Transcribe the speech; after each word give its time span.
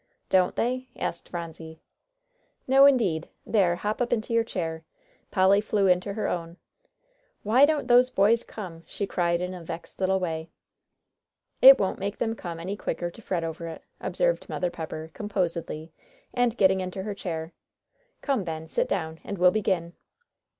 "Don't 0.31 0.55
they?" 0.55 0.87
asked 0.95 1.29
Phronsie. 1.29 1.79
"No, 2.67 2.87
indeed; 2.87 3.29
there, 3.45 3.75
hop 3.75 4.01
up 4.01 4.11
into 4.11 4.33
your 4.33 4.43
chair." 4.43 4.83
Polly 5.29 5.61
flew 5.61 5.85
into 5.85 6.13
her 6.13 6.27
own. 6.27 6.57
"Why 7.43 7.65
don't 7.65 7.87
those 7.87 8.09
boys 8.09 8.43
come?" 8.43 8.81
she 8.87 9.05
cried 9.05 9.41
in 9.41 9.53
a 9.53 9.63
vexed 9.63 9.99
little 9.99 10.19
way. 10.19 10.49
"It 11.61 11.77
won't 11.79 11.99
make 11.99 12.17
them 12.17 12.33
come 12.35 12.59
any 12.59 12.75
quicker 12.75 13.11
to 13.11 13.21
fret 13.21 13.43
over 13.43 13.67
it," 13.67 13.83
observed 13.99 14.49
Mother 14.49 14.71
Pepper, 14.71 15.11
composedly, 15.13 15.93
and 16.33 16.57
getting 16.57 16.81
into 16.81 17.03
her 17.03 17.13
chair. 17.13 17.53
"Come, 18.23 18.43
Ben, 18.43 18.67
sit 18.67 18.87
down, 18.89 19.19
and 19.23 19.37
we'll 19.37 19.51
begin." 19.51 19.93